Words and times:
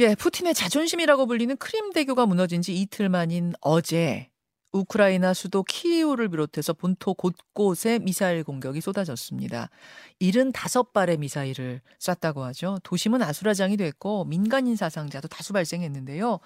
예, 0.00 0.14
푸틴의 0.14 0.54
자존심이라고 0.54 1.26
불리는 1.26 1.56
크림 1.56 1.90
대교가 1.92 2.24
무너진 2.24 2.62
지 2.62 2.72
이틀 2.72 3.08
만인 3.08 3.52
어제 3.60 4.30
우크라이나 4.70 5.34
수도 5.34 5.64
키이우를 5.64 6.28
비롯해서 6.28 6.72
본토 6.72 7.14
곳곳에 7.14 7.98
미사일 7.98 8.44
공격이 8.44 8.80
쏟아졌습니다. 8.80 9.70
75발의 10.20 11.18
미사일을 11.18 11.80
쐈다고 11.98 12.44
하죠. 12.44 12.78
도심은 12.84 13.22
아수라장이 13.22 13.76
됐고 13.76 14.26
민간인 14.26 14.76
사상자도 14.76 15.26
다수 15.26 15.52
발생했는데요. 15.52 16.38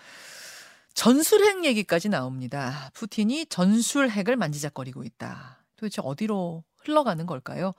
전술핵 0.95 1.66
얘기까지 1.66 2.09
나옵니다. 2.09 2.91
푸틴이 2.95 3.46
전술핵을 3.46 4.37
만지작거리고 4.37 5.05
있다. 5.05 5.62
도대체 5.77 6.00
어디로 6.03 6.64
흘러가는 6.79 7.27
걸까요? 7.27 7.75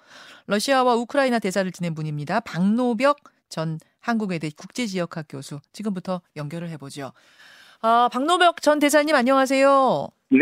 러시아와 0.46 0.94
우크라이나 0.96 1.40
대사를 1.40 1.72
지낸 1.72 1.96
분입니다. 1.96 2.42
박노벽 2.42 3.18
전 3.50 3.80
한국외대 4.08 4.50
국제지역학 4.56 5.26
교수 5.30 5.60
지금부터 5.72 6.22
연결을 6.36 6.70
해보죠. 6.72 7.14
아, 7.82 8.10
박노벽 8.12 8.62
전 8.62 8.80
대사님 8.80 9.16
안녕하세요. 9.16 10.10
네, 10.32 10.40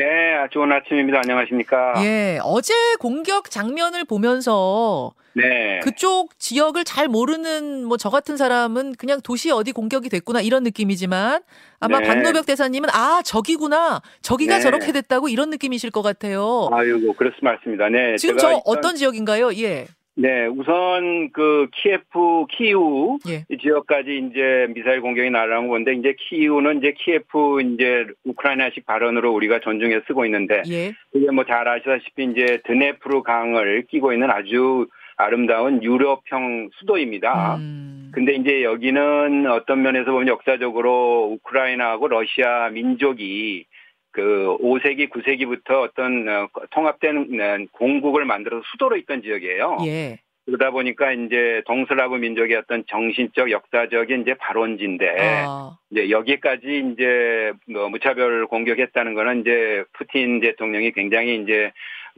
좋은 0.51 0.71
아침입니다. 0.71 1.19
안녕하십니까? 1.19 1.93
예, 2.03 2.39
어제 2.43 2.73
공격 2.99 3.49
장면을 3.51 4.03
보면서 4.05 5.11
네. 5.35 5.79
그쪽 5.83 6.37
지역을 6.39 6.85
잘 6.85 7.07
모르는 7.07 7.85
뭐 7.85 7.97
저 7.97 8.09
같은 8.09 8.35
사람은 8.37 8.95
그냥 8.95 9.21
도시 9.21 9.51
어디 9.51 9.71
공격이 9.73 10.09
됐구나 10.09 10.41
이런 10.41 10.63
느낌이지만 10.63 11.41
아마 11.79 11.99
네. 11.99 12.07
박노벽 12.07 12.45
대사님은 12.47 12.89
아 12.91 13.21
저기구나 13.23 14.01
저기가 14.21 14.55
네. 14.55 14.61
저렇게 14.61 14.91
됐다고 14.91 15.29
이런 15.29 15.49
느낌이실 15.51 15.91
것 15.91 16.01
같아요. 16.01 16.67
아이고, 16.71 17.13
그렇습 17.13 17.43
맞습니다. 17.43 17.89
네. 17.89 18.17
지금 18.17 18.37
저 18.37 18.47
일단- 18.47 18.61
어떤 18.65 18.95
지역인가요? 18.95 19.53
예, 19.57 19.87
네, 20.15 20.45
우선 20.45 21.31
그 21.31 21.67
키예프, 21.73 22.45
키이우 22.51 23.17
예, 23.29 23.45
이 23.49 23.57
지역까지 23.57 24.29
이제 24.29 24.67
미사일 24.73 25.01
공격이 25.01 25.29
날아온 25.29 25.69
건데 25.69 25.93
이제 25.93 26.13
키이우는 26.19 26.79
이제 26.79 26.93
키예프 26.97 27.61
이제 27.61 28.05
우크라이나식 28.25 28.85
발음으로 28.85 29.33
우리가 29.33 29.59
존중해 29.59 30.01
쓰고 30.07 30.25
있는데 30.25 30.63
예, 30.69 30.91
그게 31.11 31.31
뭐 31.31 31.45
잘 31.45 31.67
아시다시피 31.67 32.25
이제 32.25 32.59
드네프르 32.65 33.23
강을 33.23 33.85
끼고 33.89 34.13
있는 34.13 34.29
아주 34.29 34.87
아름다운 35.17 35.83
유럽형 35.83 36.69
수도입니다. 36.79 37.55
음, 37.55 38.11
근데 38.13 38.33
이제 38.33 38.63
여기는 38.63 39.49
어떤 39.49 39.81
면에서 39.81 40.11
보면 40.11 40.27
역사적으로 40.27 41.29
우크라이나하고 41.33 42.07
러시아 42.07 42.69
민족이 42.69 43.65
그 44.11 44.57
5세기, 44.61 45.09
9세기부터 45.09 45.81
어떤 45.81 46.27
어, 46.27 46.47
통합된 46.71 47.39
어, 47.39 47.65
공국을 47.71 48.25
만들어서 48.25 48.63
수도로 48.71 48.97
있던 48.97 49.21
지역이에요. 49.21 49.77
예, 49.85 50.19
그러다 50.45 50.71
보니까 50.71 51.13
이제 51.13 51.61
동슬라브 51.65 52.15
민족의 52.15 52.57
어떤 52.57 52.83
정신적, 52.87 53.51
역사적인 53.51 54.21
이제 54.21 54.33
발원지인데 54.33 55.45
아, 55.45 55.77
이제 55.91 56.09
여기까지 56.09 56.91
이제 56.91 57.53
뭐 57.67 57.89
무차별 57.89 58.47
공격했다는 58.47 59.13
거는 59.13 59.41
이제 59.41 59.83
푸틴 59.93 60.41
대통령이 60.41 60.91
굉장히 60.91 61.41
이제 61.41 61.71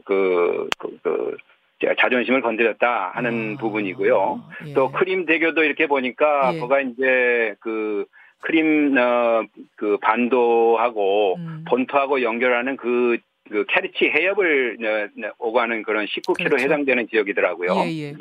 그, 0.05 0.67
그, 0.79 0.97
그 1.03 1.37
자존심을 1.99 2.41
건드렸다 2.41 3.11
하는 3.13 3.55
아, 3.55 3.61
부분이고요. 3.61 4.43
예. 4.67 4.73
또 4.73 4.91
크림 4.91 5.25
대교도 5.25 5.63
이렇게 5.63 5.87
보니까 5.87 6.55
예. 6.55 6.59
거가 6.59 6.79
이제 6.79 7.55
그 7.59 8.05
크림 8.41 8.97
어 8.97 9.43
그 9.83 9.97
반도하고 9.97 11.35
음, 11.35 11.65
본토하고 11.67 12.21
연결하는 12.21 12.77
그, 12.77 13.17
그 13.49 13.65
캐리치 13.67 14.05
해협을 14.05 14.77
어, 14.81 15.31
오가는 15.39 15.83
그런 15.83 16.05
19km 16.05 16.37
그렇죠. 16.37 16.63
해당되는 16.63 17.09
지역이더라고요. 17.09 17.73
예, 17.85 18.01
예. 18.01 18.13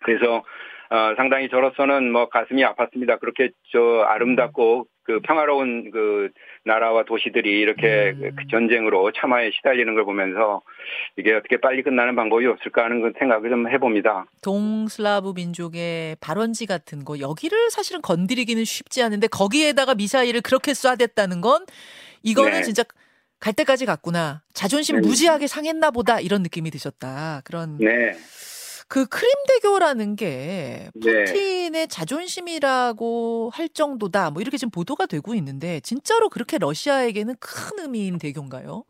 그래서 0.00 0.42
어, 0.88 1.14
상당히 1.16 1.50
저로서는 1.50 2.10
뭐 2.10 2.30
가슴이 2.30 2.62
아팠습니다. 2.62 3.20
그렇게 3.20 3.50
저 3.72 4.06
아름답고 4.08 4.86
그 5.06 5.20
평화로운 5.20 5.90
그 5.92 6.30
나라와 6.64 7.04
도시들이 7.04 7.60
이렇게 7.60 8.12
음. 8.16 8.32
그 8.36 8.44
전쟁으로 8.50 9.12
참화에 9.12 9.52
시달리는 9.52 9.94
걸 9.94 10.04
보면서 10.04 10.62
이게 11.16 11.32
어떻게 11.32 11.58
빨리 11.58 11.82
끝나는 11.82 12.16
방법이 12.16 12.44
없을까 12.46 12.84
하는 12.84 13.00
그 13.00 13.12
생각을 13.18 13.48
좀 13.48 13.70
해봅니다. 13.70 14.26
동슬라브 14.42 15.32
민족의 15.36 16.16
발원지 16.20 16.66
같은 16.66 17.04
거 17.04 17.20
여기를 17.20 17.70
사실은 17.70 18.02
건드리기는 18.02 18.64
쉽지 18.64 19.02
않은데 19.02 19.28
거기에다가 19.28 19.94
미사일을 19.94 20.40
그렇게 20.40 20.72
쏴댔다는 20.72 21.40
건 21.40 21.64
이거는 22.24 22.50
네. 22.50 22.62
진짜 22.62 22.82
갈 23.38 23.52
때까지 23.52 23.86
갔구나. 23.86 24.42
자존심 24.54 24.96
네. 24.96 25.06
무지하게 25.06 25.46
상했나 25.46 25.92
보다 25.92 26.18
이런 26.18 26.42
느낌이 26.42 26.70
드셨다. 26.70 27.42
그런 27.44 27.78
네. 27.78 28.12
그 28.88 29.06
크림대교라는 29.06 30.14
게 30.16 30.90
네. 30.94 31.24
푸틴의 31.24 31.88
자존심이라고 31.88 33.50
할 33.52 33.68
정도다. 33.68 34.30
뭐 34.30 34.40
이렇게 34.40 34.56
지금 34.56 34.70
보도가 34.70 35.06
되고 35.06 35.34
있는데 35.34 35.80
진짜로 35.80 36.28
그렇게 36.28 36.58
러시아에게는 36.58 37.34
큰 37.40 37.84
의미인 37.84 38.18
대교인가요? 38.18 38.84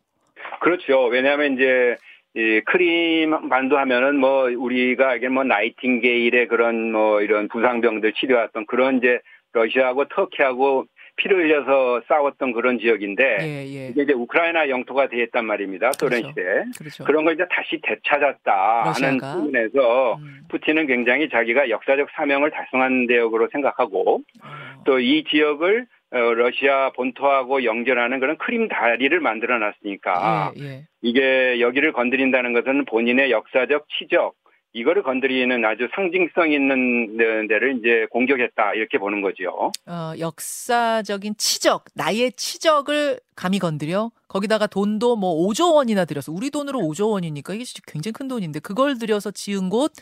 그렇죠. 0.61 1.07
왜냐하면 1.07 1.55
이제 1.55 1.97
이 2.35 2.61
크림 2.67 3.49
반도 3.49 3.79
하면은 3.79 4.17
뭐 4.17 4.45
우리가 4.45 5.09
알기는 5.11 5.33
뭐 5.33 5.45
나이팅게일의 5.45 6.49
그런 6.49 6.93
뭐 6.93 7.23
이런 7.23 7.49
부상병들 7.49 8.13
치료했던 8.13 8.67
그런 8.67 8.99
이제 8.99 9.21
러시아하고 9.53 10.09
터키하고 10.09 10.85
피를 11.17 11.45
흘려서 11.45 12.03
싸웠던 12.09 12.53
그런 12.53 12.79
지역인데 12.79 13.39
예, 13.41 13.65
예. 13.67 13.89
이게 13.89 14.03
이제 14.03 14.13
우크라이나 14.13 14.69
영토가 14.69 15.09
되었단 15.09 15.45
말입니다. 15.45 15.93
소련 15.93 16.21
그렇죠. 16.23 16.29
시대. 16.29 16.65
그렇죠. 16.79 17.05
그런 17.05 17.25
걸 17.25 17.35
이제 17.35 17.45
다시 17.51 17.81
되찾았다 17.83 18.83
러시아가? 18.87 19.07
하는 19.07 19.19
부분에서 19.19 20.17
음, 20.17 20.41
푸틴은 20.49 20.87
굉장히 20.87 21.29
자기가 21.29 21.71
역사적 21.71 22.09
사명을 22.15 22.51
달성한 22.51 23.07
대역으로 23.07 23.49
생각하고 23.53 24.21
어, 24.43 24.83
또이 24.85 25.25
지역을 25.25 25.87
어, 26.13 26.19
러시아 26.19 26.91
본토하고 26.91 27.65
연결하는 27.65 28.21
그런 28.21 28.37
크림 28.39 28.69
다리를 28.69 29.19
만들어 29.21 29.59
놨으니까 29.59 30.53
예, 30.59 30.63
예. 30.63 30.83
이게 31.03 31.61
여기를 31.61 31.93
건드린다는 31.93 32.53
것은 32.53 32.85
본인의 32.85 33.31
역사적 33.31 33.87
치적 33.99 34.35
이거를 34.77 35.03
건드리는 35.03 35.65
아주 35.65 35.89
상징성 35.95 36.53
있는 36.53 37.17
데- 37.17 37.47
데를 37.49 37.79
이제 37.79 38.07
공격했다 38.11 38.75
이렇게 38.75 38.99
보는 38.99 39.23
거죠. 39.23 39.73
어, 39.87 40.13
역사적인 40.19 41.37
치적, 41.39 41.87
나의 41.95 42.33
치적을 42.33 43.19
감히 43.35 43.59
건드려 43.59 44.11
거기다가 44.29 44.67
돈도 44.67 45.17
뭐 45.17 45.49
5조 45.49 45.75
원이나 45.75 46.05
들여서 46.05 46.31
우리 46.31 46.51
돈으로 46.51 46.81
5조 46.81 47.11
원이니까 47.13 47.55
이게 47.55 47.65
굉장히 47.87 48.13
큰 48.13 48.29
돈인데 48.29 48.61
그걸 48.61 48.99
들여서 48.99 49.31
지은 49.31 49.71
곳 49.71 49.93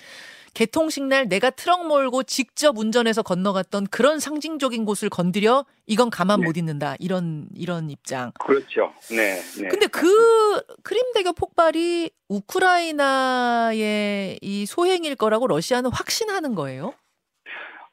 개통식 0.55 1.05
날 1.05 1.29
내가 1.29 1.51
트럭 1.51 1.87
몰고 1.87 2.23
직접 2.23 2.79
운전해서 2.79 3.23
건너갔던 3.23 3.89
그런 3.91 4.21
상징적인 4.21 4.85
곳을 4.85 5.11
건드려 5.11 5.65
이건 5.87 6.11
가만 6.11 6.41
네. 6.41 6.47
못 6.47 6.57
있는다 6.57 6.95
이런 6.99 7.49
이런 7.55 7.91
입장. 7.91 8.33
그렇죠. 8.41 8.95
네. 9.11 9.41
네. 9.61 9.69
근데 9.69 9.87
그 9.89 10.63
크림대교 10.83 11.35
폭발이 11.35 12.11
우크라이나의 12.29 13.75
이 14.41 14.67
소행일 14.67 15.17
거라고 15.17 15.47
러시아는 15.47 15.91
확신하는 15.93 16.55
거예요? 16.55 16.95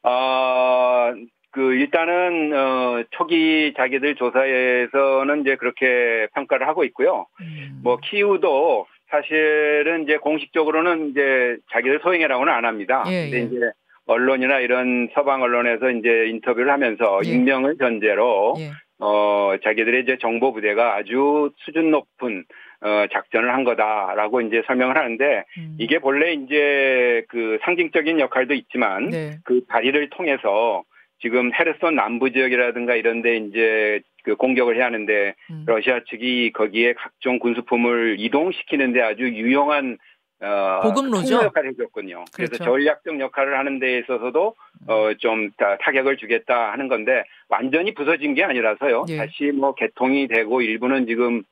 아, 0.04 1.14
그 1.52 1.74
일단은 1.74 2.54
어 2.54 3.04
초기 3.12 3.74
자기들 3.76 4.16
조사에서는 4.16 5.42
이제 5.42 5.58
그렇게 5.58 6.28
평가를 6.34 6.68
하고 6.68 6.84
있고요. 6.86 7.28
음. 7.42 7.82
뭐 7.84 7.98
키우도 7.98 8.86
사실은 9.12 10.04
이제 10.04 10.18
공식적으로는 10.18 11.10
이제 11.10 11.58
자기들 11.72 12.00
소행이라고는 12.02 12.52
안 12.52 12.66
합니다. 12.66 13.04
예, 13.08 13.30
근데 13.30 13.38
예. 13.38 13.42
이제 13.44 13.72
언론이나 14.06 14.60
이런 14.60 15.10
서방 15.14 15.42
언론에서 15.42 15.92
이제 15.92 16.28
인터뷰를 16.30 16.72
하면서 16.72 17.20
예. 17.26 17.30
익명을 17.30 17.76
전제로 17.78 18.56
예. 18.60 18.72
어 19.00 19.56
자기들의 19.64 20.04
이제 20.04 20.18
정보 20.22 20.54
부대가 20.54 20.96
아주 20.96 21.52
수준 21.58 21.92
높은 21.92 22.46
어 22.82 23.06
작전을 23.12 23.54
한 23.54 23.64
거다라고 23.64 24.42
이제 24.42 24.64
설명을 24.66 24.98
하는데 24.98 25.44
음. 25.58 25.76
이게 25.78 26.00
본래 26.00 26.34
이제 26.34 27.24
그 27.28 27.60
상징적인 27.64 28.20
역할도 28.20 28.54
있지만 28.54 29.10
네. 29.10 29.38
그 29.44 29.62
다리를 29.68 30.10
통해서 30.12 30.84
지금 31.22 31.52
헤르손 31.54 31.96
남부 31.96 32.32
지역이라든가 32.32 32.96
이런데 32.96 33.38
이제 33.38 34.02
그 34.24 34.36
공격을 34.36 34.76
해야 34.78 34.86
하는데 34.86 35.36
음. 35.50 35.64
러시아 35.66 36.02
측이 36.10 36.52
거기에 36.54 36.94
각종 36.94 37.40
군수품을 37.40 38.18
이동시키는데 38.20 39.02
아주 39.02 39.24
유용한 39.24 39.98
어, 40.44 40.80
보급로죠? 40.82 41.36
역할을 41.44 41.70
해줬군요. 41.72 42.26
그래서 42.34 42.54
그렇죠. 42.54 42.64
전략적 42.64 43.20
역할을 43.20 43.60
하는 43.60 43.78
데 43.80 44.00
있어서도 44.00 44.56
어, 44.88 45.14
좀 45.20 45.52
타- 45.58 45.78
타격을 45.78 46.18
주겠다 46.18 46.72
하는 46.72 46.88
건데 46.88 47.24
완전히 47.48 47.94
부서진 47.94 48.34
게 48.34 48.44
아니라서요. 48.44 49.06
예. 49.10 49.18
다시 49.18 49.52
뭐 49.54 49.76
개통이 49.76 50.28
되고 50.28 50.62
일부는 50.64 51.06
지금 51.06 51.44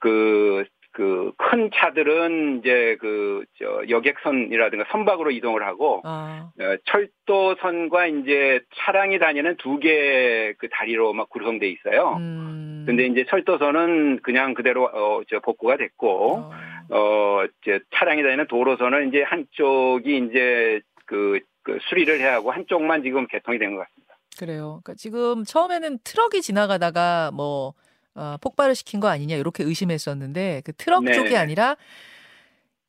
그 0.00 0.64
그 0.92 1.32
큰 1.38 1.70
차들은 1.74 2.58
이제 2.60 2.96
그 3.00 3.44
저 3.58 3.82
여객선이라든가 3.88 4.84
선박으로 4.90 5.30
이동을 5.30 5.64
하고 5.66 6.00
아. 6.04 6.50
어, 6.60 6.76
철도선과 6.84 8.06
이제 8.08 8.60
차량이 8.76 9.18
다니는 9.18 9.56
두 9.56 9.78
개 9.78 10.54
그 10.58 10.68
다리로 10.70 11.12
막 11.12 11.28
구성돼 11.30 11.68
있어요. 11.68 12.16
음. 12.18 12.84
근데 12.86 13.06
이제 13.06 13.24
철도선은 13.28 14.20
그냥 14.22 14.54
그대로 14.54 14.84
어, 14.84 15.22
저 15.28 15.40
복구가 15.40 15.76
됐고 15.76 16.36
어. 16.36 16.50
어, 16.90 17.44
이제 17.62 17.80
차량이 17.94 18.22
다니는 18.22 18.46
도로선은 18.48 19.08
이제 19.08 19.22
한쪽이 19.22 20.26
이제 20.28 20.80
그, 21.06 21.40
그 21.62 21.78
수리를 21.88 22.18
해야 22.20 22.34
하고 22.34 22.50
한쪽만 22.50 23.02
지금 23.02 23.26
개통이 23.26 23.58
된 23.58 23.74
것 23.74 23.84
같습니다. 23.84 24.16
그래요. 24.38 24.80
그러니까 24.82 24.94
지금 24.94 25.44
처음에는 25.44 25.98
트럭이 26.04 26.40
지나가다가 26.42 27.30
뭐 27.32 27.74
어, 28.14 28.36
폭발을 28.40 28.74
시킨 28.74 29.00
거 29.00 29.08
아니냐 29.08 29.36
이렇게 29.36 29.64
의심했었는데 29.64 30.62
그 30.64 30.72
트럭 30.72 31.04
네. 31.04 31.12
쪽이 31.12 31.36
아니라 31.36 31.76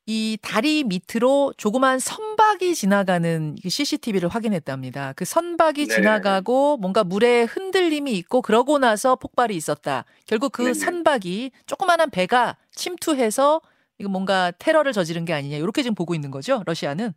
이 0.06 0.38
다리 0.42 0.84
밑으로 0.84 1.54
조그만 1.56 1.98
선박이 1.98 2.76
지나가는 2.76 3.56
CCTV를 3.64 4.28
확인했답니다. 4.28 5.14
그 5.16 5.24
선박이 5.24 5.88
네. 5.88 5.96
지나가고 5.96 6.76
뭔가 6.78 7.06
물에 7.06 7.44
흔들림이 7.44 8.12
있고 8.18 8.42
그러고 8.42 8.80
나서 8.80 9.16
폭발이 9.16 9.56
있었다. 9.56 10.04
결국 10.28 10.52
그 10.52 10.64
네네. 10.64 10.74
선박이 10.74 11.52
조그만한 11.68 12.10
배가 12.10 12.58
침투해서 12.72 13.62
이거 13.98 14.10
뭔가 14.10 14.52
테러를 14.52 14.92
저지른 14.92 15.24
게 15.24 15.32
아니냐 15.32 15.56
이렇게 15.56 15.82
지금 15.84 15.96
보고 15.96 16.14
있는 16.14 16.32
거죠. 16.32 16.64
러시아는. 16.66 17.14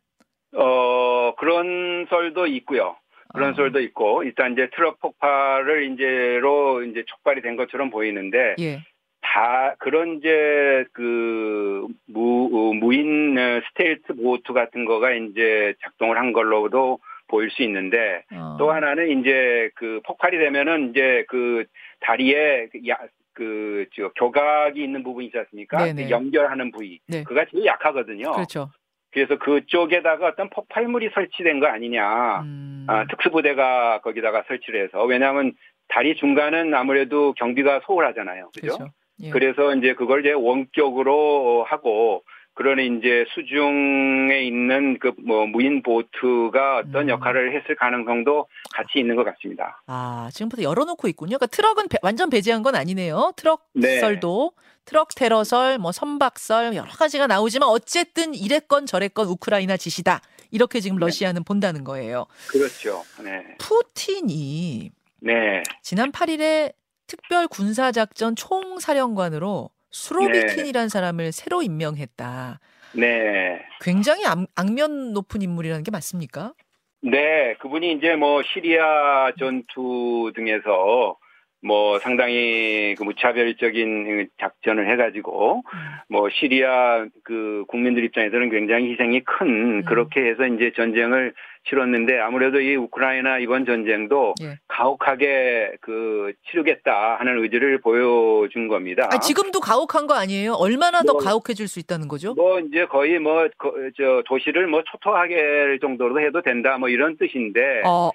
어, 0.54 1.34
그런 1.38 2.06
썰도 2.08 2.46
있고요. 2.46 2.96
그런 3.32 3.50
아. 3.50 3.54
썰도 3.54 3.80
있고, 3.80 4.22
일단 4.22 4.52
이제 4.52 4.68
트럭 4.74 4.98
폭발을 5.00 5.92
이제로 5.92 6.82
이제 6.82 7.04
촉발이 7.06 7.42
된 7.42 7.56
것처럼 7.56 7.90
보이는데, 7.90 8.56
예. 8.58 8.82
다 9.20 9.74
그런 9.78 10.18
이제 10.18 10.84
그 10.92 11.86
무, 12.06 12.50
어, 12.52 12.74
무인 12.74 13.36
어, 13.36 13.60
스텔스 13.68 14.14
보트 14.14 14.52
같은 14.52 14.84
거가 14.84 15.10
이제 15.12 15.74
작동을 15.82 16.16
한 16.16 16.32
걸로도 16.32 17.00
보일 17.28 17.50
수 17.50 17.62
있는데, 17.62 18.22
어. 18.32 18.56
또 18.58 18.70
하나는 18.70 19.20
이제 19.20 19.70
그 19.74 20.00
폭발이 20.06 20.38
되면은 20.38 20.90
이제 20.90 21.24
그 21.28 21.64
다리에 22.00 22.68
그 22.70 22.88
야, 22.88 22.96
그, 23.36 23.84
저, 23.94 24.08
교각이 24.16 24.82
있는 24.82 25.02
부분이 25.02 25.26
있지 25.26 25.38
않습니까? 25.38 25.92
그 25.92 26.08
연결하는 26.08 26.70
부위. 26.70 27.00
네. 27.06 27.22
그가 27.22 27.44
제일 27.50 27.66
약하거든요. 27.66 28.32
그렇죠. 28.32 28.70
그래서 29.16 29.38
그쪽에다가 29.38 30.26
어떤 30.26 30.50
폭발물이 30.50 31.08
설치된 31.14 31.58
거 31.58 31.66
아니냐. 31.68 32.42
음. 32.42 32.84
아, 32.86 33.06
특수부대가 33.08 34.00
거기다가 34.02 34.44
설치를 34.46 34.84
해서. 34.84 35.02
왜냐하면 35.04 35.54
다리 35.88 36.14
중간은 36.16 36.74
아무래도 36.74 37.32
경비가 37.32 37.80
소홀하잖아요. 37.86 38.50
그죠? 38.54 38.76
그렇죠. 38.76 38.92
예. 39.22 39.30
그래서 39.30 39.74
이제 39.74 39.94
그걸 39.94 40.20
이제 40.20 40.32
원격으로 40.32 41.64
하고 41.64 42.24
그러니 42.52 42.98
이제 42.98 43.24
수중에 43.34 44.40
있는 44.42 44.98
그 44.98 45.12
뭐 45.26 45.46
무인 45.46 45.82
보트가 45.82 46.78
어떤 46.78 47.04
음. 47.04 47.08
역할을 47.08 47.56
했을 47.58 47.74
가능성도 47.74 48.46
같이 48.74 48.98
있는 48.98 49.16
것 49.16 49.24
같습니다. 49.24 49.82
아, 49.86 50.28
지금부터 50.30 50.62
열어놓고 50.62 51.08
있군요. 51.08 51.38
그러니까 51.38 51.46
트럭은 51.46 51.88
배- 51.88 51.96
완전 52.02 52.28
배제한 52.28 52.62
건 52.62 52.74
아니네요. 52.74 53.32
트럭 53.36 53.62
네. 53.74 53.98
썰도, 54.00 54.52
트럭 54.86 55.14
테러설, 55.14 55.78
뭐 55.78 55.92
선박설 55.92 56.74
여러 56.74 56.88
가지가 56.90 57.26
나오지만 57.26 57.68
어쨌든 57.68 58.34
이랬건 58.34 58.86
저랬건 58.86 59.26
우크라이나 59.26 59.76
짓이다. 59.76 60.22
이렇게 60.52 60.80
지금 60.80 60.98
네. 60.98 61.06
러시아는 61.06 61.44
본다는 61.44 61.84
거예요. 61.84 62.26
그렇죠. 62.48 63.04
네. 63.22 63.44
푸틴이 63.58 64.90
네. 65.20 65.62
지난 65.82 66.12
8일에 66.12 66.72
특별 67.08 67.48
군사작전 67.48 68.36
총사령관으로 68.36 69.70
수로비킨이라는 69.90 70.88
사람을 70.88 71.32
새로 71.32 71.62
임명했다. 71.62 72.60
네. 72.92 73.60
굉장히 73.80 74.24
악, 74.24 74.38
악면 74.54 75.12
높은 75.12 75.42
인물이라는 75.42 75.82
게 75.82 75.90
맞습니까? 75.90 76.54
네, 77.00 77.54
그분이 77.60 77.92
이제 77.92 78.14
뭐 78.14 78.42
시리아 78.42 79.32
전투 79.38 80.32
등에서 80.34 81.16
뭐 81.62 81.98
상당히 81.98 82.94
그 82.96 83.02
무차별적인 83.04 84.28
작전을 84.40 84.90
해가지고 84.92 85.62
뭐 86.08 86.28
시리아 86.30 87.06
그 87.24 87.64
국민들 87.68 88.04
입장에서는 88.04 88.50
굉장히 88.50 88.92
희생이 88.92 89.20
큰 89.24 89.46
음. 89.48 89.84
그렇게 89.84 90.20
해서 90.20 90.46
이제 90.46 90.72
전쟁을 90.76 91.34
치렀는데 91.68 92.20
아무래도 92.20 92.60
이 92.60 92.76
우크라이나 92.76 93.38
이번 93.38 93.66
전쟁도 93.66 94.34
예. 94.40 94.56
가혹하게 94.68 95.72
그 95.80 96.32
치르겠다 96.48 97.16
하는 97.18 97.42
의지를 97.42 97.80
보여준 97.80 98.68
겁니다. 98.68 99.08
아, 99.10 99.18
지금도 99.18 99.58
가혹한 99.58 100.06
거 100.06 100.14
아니에요? 100.14 100.52
얼마나 100.52 101.02
더 101.02 101.14
뭐, 101.14 101.20
가혹해질 101.20 101.66
수 101.66 101.80
있다는 101.80 102.06
거죠? 102.06 102.34
뭐 102.34 102.60
이제 102.60 102.86
거의 102.86 103.18
뭐 103.18 103.48
저 103.96 104.22
도시를 104.26 104.66
뭐 104.66 104.82
초토하게 104.84 105.34
할 105.34 105.78
정도로 105.80 106.20
해도 106.20 106.42
된다 106.42 106.78
뭐 106.78 106.88
이런 106.88 107.16
뜻인데 107.16 107.82
어, 107.84 108.10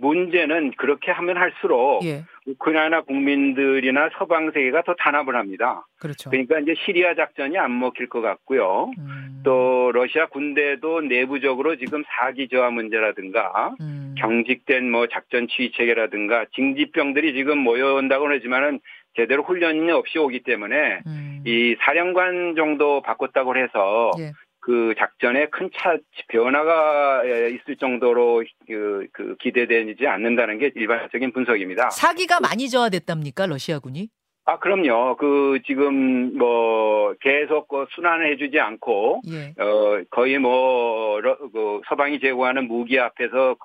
문제는 0.00 0.72
그렇게 0.76 1.10
하면 1.10 1.36
할수록 1.36 2.04
예. 2.04 2.24
우크라이나 2.46 3.02
국민들이나 3.02 4.10
서방 4.18 4.50
세계가 4.52 4.82
더 4.82 4.94
탄압을 4.94 5.36
합니다. 5.36 5.86
그렇죠. 5.98 6.30
그러니까 6.30 6.58
이제 6.60 6.74
시리아 6.84 7.14
작전이 7.14 7.58
안 7.58 7.78
먹힐 7.78 8.08
것 8.08 8.20
같고요. 8.20 8.90
음, 8.98 9.42
또 9.44 9.92
러시아 9.92 10.26
군대도 10.26 11.02
내부적으로 11.02 11.76
지금 11.76 12.02
사기 12.06 12.48
저하 12.48 12.70
문제라든가 12.70 13.74
음, 13.80 14.14
경직된 14.18 14.90
뭐 14.90 15.06
작전 15.06 15.46
지휘 15.48 15.72
체계라든가 15.72 16.46
징집병들이 16.54 17.34
지금 17.34 17.58
모여온다고 17.58 18.28
하지만은 18.28 18.80
제대로 19.16 19.42
훈련이 19.42 19.90
없이 19.90 20.18
오기 20.18 20.42
때문에 20.44 21.00
음, 21.06 21.42
이 21.46 21.76
사령관 21.80 22.54
정도 22.56 23.02
바꿨다고 23.02 23.56
해서 23.56 24.10
예. 24.18 24.32
그 24.70 24.94
작전에 24.96 25.46
큰 25.46 25.68
차 25.74 25.96
변화가 26.28 27.24
있을 27.24 27.74
정도로 27.76 28.44
그, 28.68 29.06
그 29.12 29.34
기대되지 29.40 30.06
않는다는 30.06 30.58
게 30.58 30.70
일반적인 30.76 31.32
분석입니다. 31.32 31.90
사기가 31.90 32.38
많이 32.40 32.68
저하됐답니까 32.68 33.46
러시아군이? 33.46 34.08
아 34.44 34.58
그럼요. 34.60 35.16
그 35.16 35.58
지금 35.66 36.36
뭐 36.38 37.14
계속 37.20 37.66
그 37.66 37.86
순환을 37.94 38.32
해주지 38.32 38.58
않고 38.60 39.22
예. 39.32 39.54
어 39.60 40.02
거의 40.10 40.38
뭐 40.38 41.20
러- 41.20 41.36
그 41.52 41.80
서방이 41.88 42.20
제공하는 42.20 42.68
무기 42.68 42.98
앞에서 43.00 43.56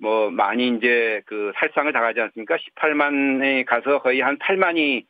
뭐 0.00 0.30
많이 0.30 0.68
이제 0.76 1.22
그 1.26 1.52
살상을 1.56 1.92
당하지 1.92 2.20
않습니까? 2.20 2.56
18만에 2.56 3.64
가서 3.64 4.00
거의 4.00 4.20
한 4.20 4.38
8만이 4.38 5.04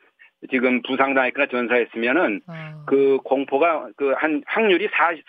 지금 0.51 0.81
부상당했거나 0.83 1.49
전사했으면은 1.51 2.41
아, 2.47 2.85
그 2.87 3.19
공포가 3.25 3.89
그 3.97 4.15
한 4.17 4.43
확률이 4.47 4.89
40, 4.97 5.25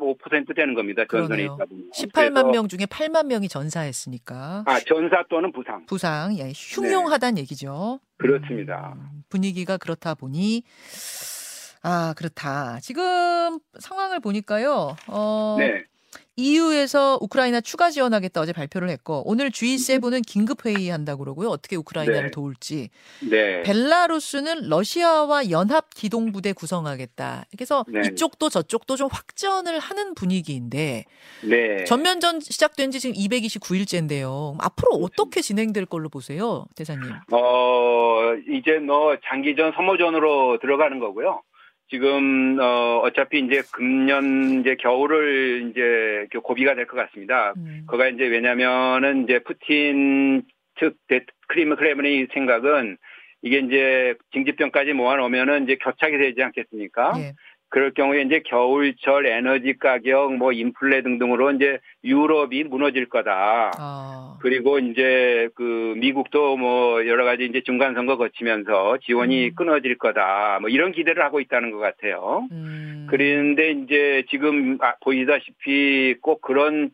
45% 0.00 0.56
되는 0.56 0.74
겁니다. 0.74 1.04
전선에. 1.10 1.42
있다 1.44 1.56
보면. 1.56 1.90
18만 1.94 2.32
그래서 2.32 2.50
명 2.50 2.68
중에 2.68 2.86
8만 2.86 3.26
명이 3.26 3.48
전사했으니까 3.48 4.64
아 4.66 4.80
전사 4.80 5.22
또는 5.28 5.52
부상. 5.52 5.84
부상, 5.86 6.36
예, 6.38 6.52
흉용하다는 6.54 7.38
얘기죠. 7.38 8.00
그렇습니다. 8.18 8.94
음, 8.96 9.24
분위기가 9.28 9.76
그렇다 9.76 10.14
보니 10.14 10.62
아 11.82 12.14
그렇다. 12.16 12.78
지금 12.80 13.58
상황을 13.78 14.20
보니까요. 14.20 14.96
어, 15.08 15.56
네. 15.58 15.84
EU에서 16.36 17.18
우크라이나 17.22 17.62
추가 17.62 17.90
지원하겠다 17.90 18.42
어제 18.42 18.52
발표를 18.52 18.90
했고 18.90 19.22
오늘 19.24 19.50
G7은 19.50 20.22
긴급 20.26 20.66
회의 20.66 20.90
한다고 20.90 21.24
그러고요. 21.24 21.48
어떻게 21.48 21.76
우크라이나를 21.76 22.24
네. 22.24 22.30
도울지. 22.30 22.90
네. 23.30 23.62
벨라루스는 23.62 24.68
러시아와 24.68 25.50
연합 25.50 25.88
기동 25.94 26.32
부대 26.32 26.52
구성하겠다. 26.52 27.46
그래서 27.56 27.86
네. 27.88 28.02
이쪽도 28.04 28.50
저쪽도 28.50 28.96
좀 28.96 29.08
확전을 29.10 29.78
하는 29.78 30.14
분위기인데 30.14 31.04
네. 31.44 31.84
전면전 31.84 32.40
시작된 32.40 32.90
지 32.90 33.00
지금 33.00 33.16
229일째인데요. 33.16 34.56
앞으로 34.60 34.90
어떻게 35.02 35.40
진행될 35.40 35.86
걸로 35.86 36.10
보세요, 36.10 36.66
대사님? 36.76 37.10
어, 37.32 38.34
이제 38.50 38.78
뭐 38.78 39.16
장기전 39.26 39.72
소모전으로 39.72 40.58
들어가는 40.60 40.98
거고요. 40.98 41.40
지금 41.88 42.58
어 42.60 43.00
어차피 43.04 43.38
이제 43.40 43.62
금년 43.72 44.60
이제 44.60 44.74
겨울을 44.76 45.68
이제 45.70 46.26
그 46.32 46.40
고비가 46.40 46.74
될 46.74 46.86
것 46.86 46.96
같습니다. 46.96 47.52
음, 47.56 47.84
그가 47.86 48.08
이제 48.08 48.24
왜냐면은 48.26 49.24
이제 49.24 49.38
푸틴 49.40 50.42
측 50.80 50.96
대- 51.06 51.24
크림 51.48 51.74
크레문의 51.76 52.26
생각은 52.32 52.96
이게 53.42 53.58
이제 53.58 54.14
징집병까지 54.32 54.94
모아놓으면은 54.94 55.64
이제 55.64 55.76
교착이 55.76 56.18
되지 56.18 56.42
않겠습니까? 56.42 57.12
예. 57.18 57.32
그럴 57.68 57.92
경우에 57.92 58.22
이제 58.22 58.40
겨울철 58.46 59.26
에너지 59.26 59.76
가격, 59.78 60.34
뭐 60.34 60.52
인플레 60.52 61.02
등등으로 61.02 61.50
이제 61.52 61.78
유럽이 62.04 62.64
무너질 62.64 63.08
거다. 63.08 63.72
아, 63.78 64.38
그리고 64.40 64.78
이제 64.78 65.48
그 65.56 65.94
미국도 65.96 66.56
뭐 66.56 67.06
여러 67.06 67.24
가지 67.24 67.44
이제 67.44 67.62
중간 67.62 67.94
선거 67.94 68.16
거치면서 68.16 68.98
지원이 69.02 69.48
음. 69.48 69.54
끊어질 69.56 69.98
거다. 69.98 70.58
뭐 70.60 70.70
이런 70.70 70.92
기대를 70.92 71.22
하고 71.24 71.40
있다는 71.40 71.72
것 71.72 71.78
같아요. 71.78 72.46
음, 72.52 73.06
그런데 73.10 73.72
이제 73.72 74.24
지금 74.30 74.78
아, 74.80 74.94
보이다시피 75.02 76.16
꼭 76.22 76.40
그런 76.40 76.90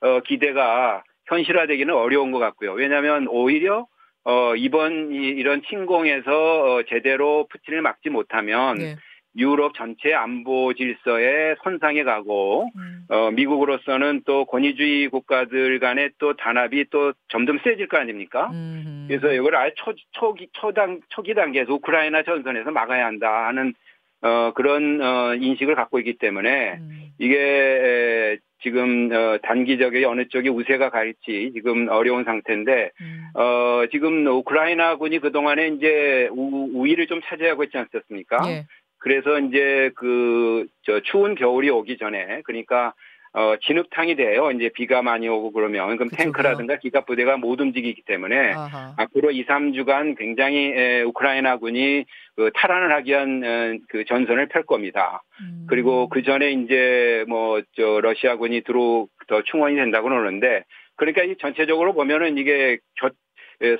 어, 0.00 0.20
기대가 0.20 1.02
현실화되기는 1.26 1.92
어려운 1.92 2.32
것 2.32 2.38
같고요. 2.38 2.72
왜냐하면 2.72 3.26
오히려 3.28 3.86
어, 4.24 4.54
이번 4.56 5.12
이, 5.12 5.16
이런 5.16 5.62
침공에서 5.68 6.76
어, 6.76 6.82
제대로 6.88 7.46
푸틴을 7.50 7.82
막지 7.82 8.08
못하면 8.08 8.80
예. 8.80 8.96
유럽 9.36 9.74
전체 9.74 10.14
안보 10.14 10.72
질서에 10.74 11.56
손상해 11.62 12.04
가고 12.04 12.70
음, 12.76 13.06
어, 13.08 13.30
미국으로서는 13.32 14.22
또 14.24 14.44
권위주의 14.44 15.08
국가들 15.08 15.80
간의 15.80 16.10
또 16.18 16.34
단합이 16.36 16.86
또 16.90 17.12
점점 17.28 17.58
세질 17.64 17.88
거 17.88 17.98
아닙니까? 17.98 18.50
음, 18.52 19.06
그래서 19.08 19.32
이걸 19.32 19.56
아예 19.56 19.72
초, 19.76 19.92
초기, 20.12 20.48
초당, 20.52 21.00
초기 21.08 21.34
단계에서 21.34 21.72
우크라이나 21.74 22.22
전선에서 22.22 22.70
막아야 22.70 23.06
한다 23.06 23.46
하는, 23.46 23.74
어, 24.22 24.52
그런, 24.54 25.00
어, 25.02 25.34
인식을 25.34 25.74
갖고 25.74 25.98
있기 25.98 26.18
때문에 26.18 26.74
음, 26.78 27.08
이게 27.18 27.36
에, 27.36 28.38
지금 28.62 29.10
어, 29.12 29.38
단기적에 29.42 30.04
어느 30.06 30.26
쪽이 30.28 30.48
우세가 30.48 30.88
갈지 30.88 31.50
지금 31.54 31.88
어려운 31.90 32.24
상태인데 32.24 32.90
음. 32.98 33.28
어, 33.34 33.84
지금 33.92 34.26
우크라이나군이 34.26 35.18
그 35.18 35.32
동안에 35.32 35.68
이제 35.68 36.28
우, 36.32 36.70
우위를 36.72 37.06
좀 37.06 37.20
차지하고 37.22 37.64
있지 37.64 37.76
않습니까? 37.76 38.38
예. 38.48 38.64
그래서 39.04 39.38
이제 39.38 39.90
그 39.96 40.66
저 40.86 41.00
추운 41.00 41.34
겨울이 41.34 41.70
오기 41.70 41.96
전에 41.98 42.40
그러니까 42.44 42.94
어 43.32 43.56
진흙탕이 43.62 44.16
돼요. 44.16 44.50
이제 44.52 44.70
비가 44.74 45.02
많이 45.02 45.28
오고 45.28 45.52
그러면 45.52 45.96
그럼 45.96 46.08
그쪽이요? 46.08 46.24
탱크라든가 46.32 46.76
기갑 46.78 47.04
부대가 47.06 47.36
못 47.36 47.60
움직이기 47.60 48.02
때문에 48.06 48.52
아하. 48.52 48.94
앞으로 48.96 49.30
2, 49.32 49.44
3주간 49.46 50.16
굉장히 50.16 50.72
에, 50.72 51.02
우크라이나군이 51.02 52.04
그 52.36 52.50
탈환을 52.54 52.92
하기 52.94 53.10
위한 53.10 53.42
어, 53.44 53.78
그 53.88 54.04
전선을 54.04 54.48
펼 54.48 54.62
겁니다. 54.64 55.22
음. 55.40 55.66
그리고 55.68 56.08
그 56.08 56.22
전에 56.22 56.52
이제 56.52 57.24
뭐 57.28 57.60
저 57.76 58.00
러시아군이 58.00 58.62
들어 58.62 59.06
더 59.26 59.42
충원이 59.42 59.74
된다고 59.74 60.08
그러는데 60.08 60.62
그러니까 60.96 61.24
이 61.24 61.34
전체적으로 61.40 61.92
보면은 61.94 62.38
이게 62.38 62.78
겨, 63.00 63.08
에, 63.08 63.10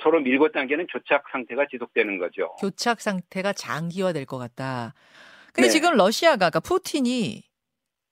서로 0.01 0.19
밀고 0.19 0.51
당기는 0.51 0.87
교착 0.87 1.25
상태가 1.31 1.65
지속되는 1.69 2.17
거죠. 2.17 2.55
교착 2.59 3.01
상태가 3.01 3.53
장기화될 3.53 4.25
것 4.25 4.37
같다. 4.37 4.93
근데 5.53 5.67
네. 5.67 5.71
지금 5.71 5.95
러시아가 5.95 6.49
그러니까 6.49 6.59
푸틴이 6.59 7.43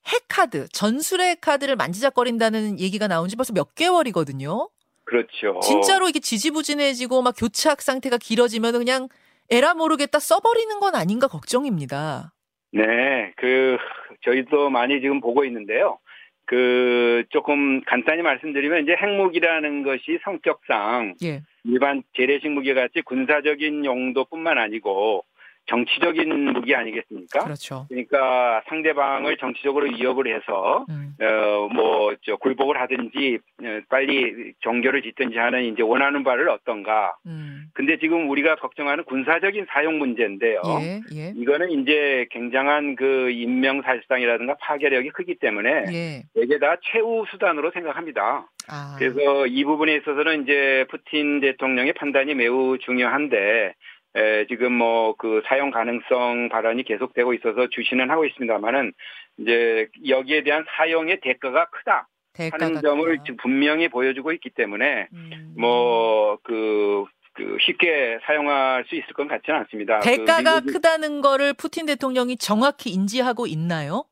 핵카드, 0.05 0.67
전술의 0.69 1.37
카드를 1.41 1.75
만지작거린다는 1.75 2.79
얘기가 2.79 3.07
나온 3.07 3.29
지 3.29 3.35
벌써 3.35 3.53
몇 3.53 3.75
개월이거든요. 3.75 4.69
그렇죠. 5.05 5.59
진짜로 5.61 6.09
이게 6.09 6.19
지지부진해지고 6.19 7.21
막 7.21 7.33
교착 7.37 7.81
상태가 7.81 8.17
길어지면 8.17 8.73
그냥 8.73 9.07
에라 9.49 9.73
모르겠다 9.73 10.19
써버리는 10.19 10.79
건 10.79 10.95
아닌가 10.95 11.27
걱정입니다. 11.27 12.33
네, 12.71 13.33
그 13.37 13.77
저희도 14.23 14.69
많이 14.69 15.01
지금 15.01 15.19
보고 15.19 15.45
있는데요. 15.45 15.99
그 16.45 17.23
조금 17.29 17.81
간단히 17.83 18.21
말씀드리면 18.21 18.83
이제 18.83 18.95
핵무기라는 19.01 19.83
것이 19.83 20.19
성격상 20.23 21.15
예. 21.23 21.41
일반 21.65 22.03
재래식 22.15 22.49
무기 22.49 22.73
같이 22.73 23.01
군사적인 23.01 23.85
용도뿐만 23.85 24.57
아니고 24.57 25.23
정치적인 25.65 26.53
무기 26.53 26.75
아니겠습니까? 26.75 27.45
그렇죠. 27.45 27.85
그러니까 27.87 28.61
상대방을 28.67 29.37
정치적으로 29.37 29.87
위협을 29.87 30.33
해서 30.35 30.85
음. 30.89 31.15
어뭐저 31.21 32.35
굴복을 32.37 32.79
하든지 32.81 33.39
어, 33.63 33.81
빨리 33.89 34.53
종교를 34.59 35.01
짓든지 35.03 35.37
하는 35.37 35.63
이제 35.63 35.81
원하는 35.81 36.23
바를 36.23 36.49
어떤가. 36.49 37.15
음. 37.25 37.52
근데 37.73 37.97
지금 37.97 38.29
우리가 38.29 38.55
걱정하는 38.55 39.03
군사적인 39.05 39.65
사용 39.69 39.97
문제인데요. 39.97 40.61
예, 40.81 41.01
예. 41.15 41.33
이거는 41.35 41.71
이제 41.71 42.27
굉장한 42.29 42.95
그 42.95 43.31
인명 43.31 43.81
살상이라든가 43.81 44.55
파괴력이 44.61 45.09
크기 45.09 45.35
때문에 45.35 45.85
예. 45.91 46.23
이게 46.35 46.59
다 46.59 46.77
최후 46.83 47.25
수단으로 47.31 47.71
생각합니다. 47.71 48.47
아. 48.69 48.95
그래서 48.99 49.47
이 49.47 49.63
부분에 49.63 49.95
있어서는 49.95 50.43
이제 50.43 50.85
푸틴 50.89 51.39
대통령의 51.41 51.93
판단이 51.93 52.35
매우 52.35 52.77
중요한데 52.77 53.73
에, 54.15 54.45
지금 54.47 54.73
뭐 54.73 55.15
그 55.17 55.41
사용 55.45 55.71
가능성 55.71 56.49
발언이 56.49 56.83
계속되고 56.83 57.33
있어서 57.33 57.67
주시는 57.69 58.11
하고 58.11 58.25
있습니다만은 58.25 58.93
이제 59.37 59.87
여기에 60.07 60.43
대한 60.43 60.65
사용의 60.75 61.21
대가가 61.21 61.65
크다 61.65 62.07
하는 62.51 62.81
점을. 62.81 63.17
지금 63.25 63.37
분명히 63.37 63.87
보여주고 63.89 64.31
있기 64.33 64.49
때문에 64.51 65.07
음. 65.13 65.53
뭐그 65.57 67.05
그 67.33 67.57
쉽게 67.61 68.19
사용할 68.25 68.85
수 68.87 68.95
있을 68.95 69.07
것 69.13 69.27
같지는 69.27 69.59
않습니다. 69.61 69.99
그 69.99 70.09
대가가 70.17 70.59
미국이- 70.61 70.73
크다는 70.73 71.21
거를 71.21 71.53
푸틴 71.53 71.85
대통령이 71.87 72.37
정확히 72.37 72.91
인지하고 72.91 73.47
있나요? 73.47 74.05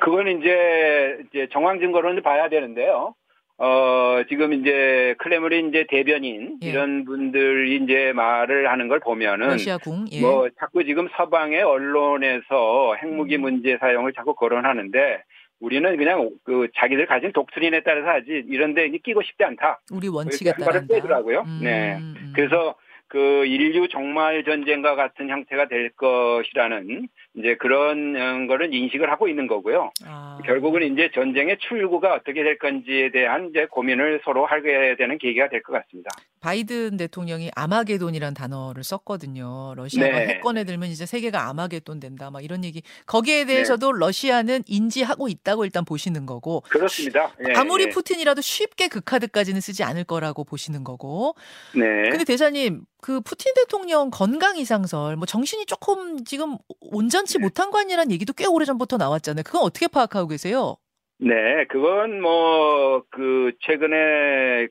그거는 0.00 0.40
이제, 0.40 1.18
이제 1.30 1.48
정황 1.52 1.78
증거로는 1.78 2.22
봐야 2.22 2.48
되는데요. 2.48 3.14
어, 3.58 4.22
지금 4.28 4.52
이제 4.54 5.14
클레므린 5.18 5.68
이제 5.68 5.86
대변인 5.88 6.58
예. 6.64 6.68
이런 6.70 7.04
분들이 7.04 7.76
이제 7.76 8.12
말을 8.12 8.68
하는 8.68 8.88
걸 8.88 8.98
보면은. 8.98 9.56
예. 10.10 10.20
뭐 10.20 10.48
자꾸 10.58 10.84
지금 10.84 11.08
서방의 11.16 11.62
언론에서 11.62 12.96
핵무기 13.00 13.36
음. 13.36 13.42
문제 13.42 13.76
사용을 13.78 14.12
자꾸 14.14 14.34
거론하는데 14.34 15.22
우리는 15.62 15.96
그냥 15.96 16.28
그 16.44 16.68
자기들 16.76 17.06
가진 17.06 17.32
독트린에 17.32 17.82
따라서 17.84 18.08
하지 18.08 18.44
이런데 18.48 18.88
끼고 18.88 19.22
싶지 19.22 19.44
않다. 19.44 19.80
우리 19.92 20.08
원칙에 20.08 20.52
따른다. 20.52 20.92
빼더라고요. 20.92 21.44
네. 21.62 21.96
음. 21.98 22.32
그래서 22.34 22.74
그 23.06 23.46
인류 23.46 23.88
종말 23.88 24.42
전쟁과 24.44 24.96
같은 24.96 25.28
형태가 25.28 25.68
될 25.68 25.90
것이라는 25.90 27.08
이제 27.34 27.56
그런 27.58 28.14
어, 28.14 28.46
거를 28.46 28.74
인식을 28.74 29.10
하고 29.10 29.26
있는 29.26 29.46
거고요. 29.46 29.90
아. 30.04 30.38
결국은 30.44 30.82
이제 30.92 31.10
전쟁의 31.14 31.58
출구가 31.60 32.12
어떻게 32.14 32.42
될 32.42 32.58
건지에 32.58 33.10
대한 33.10 33.48
이제 33.48 33.66
고민을 33.70 34.20
서로 34.24 34.44
하게 34.44 34.96
되는 34.98 35.16
계기가 35.18 35.48
될 35.48 35.62
것 35.62 35.72
같습니다. 35.72 36.10
바이든 36.40 36.96
대통령이 36.96 37.50
아마게돈이란 37.54 38.34
단어를 38.34 38.82
썼거든요. 38.82 39.74
러시아가 39.76 40.18
네. 40.18 40.26
핵 40.26 40.40
꺼내들면 40.40 40.88
이제 40.90 41.06
세계가 41.06 41.48
아마게돈 41.48 42.00
된다. 42.00 42.30
막 42.30 42.42
이런 42.44 42.64
얘기. 42.64 42.82
거기에 43.06 43.44
대해서도 43.44 43.92
러시아는 43.92 44.64
인지하고 44.66 45.28
있다고 45.28 45.64
일단 45.64 45.84
보시는 45.84 46.26
거고. 46.26 46.62
그렇습니다. 46.68 47.32
예, 47.48 47.54
아무리 47.54 47.84
예. 47.84 47.88
푸틴이라도 47.90 48.40
쉽게 48.40 48.88
그 48.88 49.00
카드까지는 49.00 49.60
쓰지 49.60 49.84
않을 49.84 50.02
거라고 50.04 50.42
보시는 50.44 50.82
거고. 50.82 51.36
네. 51.76 52.10
근데 52.10 52.24
대사님, 52.24 52.82
그 53.00 53.20
푸틴 53.20 53.54
대통령 53.54 54.10
건강 54.10 54.56
이상설, 54.56 55.16
뭐 55.16 55.26
정신이 55.26 55.66
조금 55.66 56.24
지금 56.24 56.56
온전 56.80 57.21
치 57.24 57.38
못한 57.38 57.70
거 57.70 57.78
아니라는 57.78 58.10
얘기도 58.12 58.32
꽤 58.32 58.46
오래 58.46 58.64
전부터 58.64 58.96
나왔잖아요. 58.96 59.42
그건 59.44 59.62
어떻게 59.62 59.88
파악하고 59.88 60.28
계세요? 60.28 60.76
네, 61.18 61.64
그건 61.68 62.20
뭐, 62.20 63.04
그, 63.10 63.52
최근에, 63.60 64.66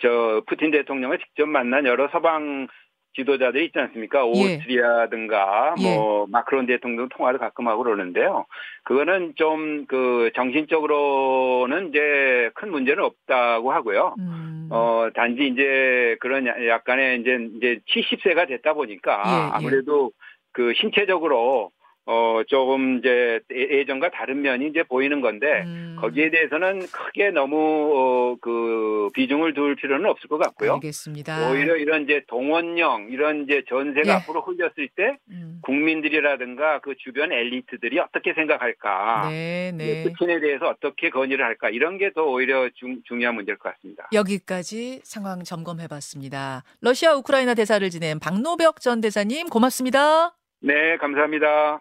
저, 0.00 0.42
푸틴 0.46 0.70
대통령을 0.70 1.18
직접 1.18 1.46
만난 1.46 1.84
여러 1.84 2.08
서방 2.08 2.68
지도자들이 3.16 3.66
있지 3.66 3.78
않습니까? 3.78 4.20
예. 4.20 4.30
오스트리아든가, 4.30 5.74
예. 5.80 5.94
뭐, 5.94 6.26
마크론 6.30 6.66
대통령 6.66 7.08
통화를 7.10 7.38
가끔 7.38 7.68
하고 7.68 7.82
그러는데요. 7.84 8.46
그거는 8.84 9.34
좀, 9.36 9.84
그, 9.86 10.30
정신적으로는 10.34 11.90
이제 11.90 12.50
큰 12.54 12.70
문제는 12.70 13.04
없다고 13.04 13.72
하고요. 13.72 14.14
음. 14.18 14.68
어, 14.70 15.08
단지 15.14 15.46
이제 15.46 16.16
그런 16.20 16.46
야- 16.46 16.66
약간의 16.66 17.20
이제, 17.20 17.48
이제 17.56 17.80
70세가 17.88 18.48
됐다 18.48 18.72
보니까 18.72 19.22
예, 19.26 19.30
예. 19.30 19.50
아무래도 19.52 20.10
그 20.52 20.72
신체적으로 20.80 21.70
어, 22.06 22.42
조금 22.48 22.98
이제 22.98 23.40
예- 23.52 23.78
예전과 23.78 24.10
다른 24.10 24.42
면이 24.42 24.68
이제 24.68 24.82
보이는 24.82 25.20
건데 25.22 25.62
음. 25.64 25.96
거기에 26.00 26.30
대해서는 26.30 26.80
크게 26.92 27.30
너무 27.30 27.56
어, 27.56 28.36
그 28.42 29.08
비중을 29.14 29.54
둘 29.54 29.74
필요는 29.76 30.04
없을 30.10 30.28
것 30.28 30.36
같고요. 30.38 30.74
알겠습니다. 30.74 31.50
오히려 31.50 31.76
이런 31.76 32.04
이제 32.04 32.22
동원령 32.28 33.08
이런 33.10 33.44
이제 33.44 33.62
전세가 33.68 34.08
예. 34.08 34.12
앞으로 34.16 34.42
흘렸을 34.42 34.88
때 34.94 35.16
음. 35.30 35.60
국민들이라든가 35.62 36.80
그 36.80 36.94
주변 36.98 37.32
엘리트들이 37.32 37.98
어떻게 37.98 38.34
생각할까? 38.34 39.28
네, 39.30 39.72
네. 39.74 40.02
푸틴에 40.04 40.40
대해서 40.40 40.66
어떻게 40.68 41.08
건의를 41.10 41.44
할까? 41.44 41.70
이런 41.70 41.96
게 41.98 42.10
더 42.14 42.22
오히려 42.24 42.68
중, 42.74 43.00
중요한 43.08 43.34
문제일 43.34 43.56
것 43.58 43.72
같습니다. 43.74 44.06
여기까지 44.12 45.00
상황 45.02 45.42
점검해 45.42 45.88
봤습니다. 45.88 46.62
러시아 46.80 47.14
우크라이나 47.14 47.54
대사를 47.54 47.88
지낸 47.90 48.20
박노벽 48.20 48.80
전 48.80 49.00
대사님 49.00 49.48
고맙습니다. 49.48 50.36
네, 50.60 50.96
감사합니다. 50.98 51.80